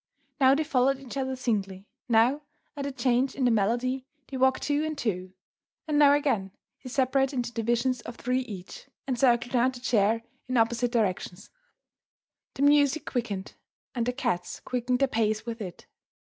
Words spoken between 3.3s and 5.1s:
in the melody, they walked two and